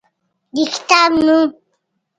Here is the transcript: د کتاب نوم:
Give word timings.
د 0.53 0.55
کتاب 0.73 1.11
نوم: 1.25 1.49